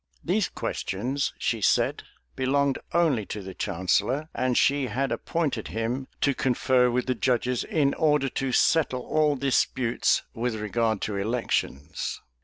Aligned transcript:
These 0.23 0.49
questions, 0.49 1.31
she 1.37 1.61
said, 1.61 2.01
belonged 2.35 2.79
only 2.91 3.23
to 3.27 3.43
the 3.43 3.53
chancellor; 3.53 4.29
and 4.33 4.57
she 4.57 4.87
had 4.87 5.11
appointed 5.11 5.67
him 5.67 6.07
to 6.21 6.33
confer 6.33 6.89
with 6.89 7.05
the 7.05 7.13
judges, 7.13 7.63
in 7.63 7.93
order 7.93 8.27
to 8.29 8.51
settle 8.51 9.01
all 9.01 9.35
disputes 9.35 10.23
with 10.33 10.55
regard 10.55 11.01
to 11.01 11.17
elections. 11.17 12.19